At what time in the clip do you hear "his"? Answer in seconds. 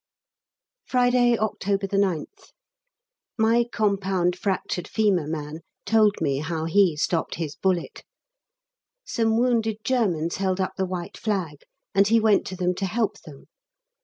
7.35-7.55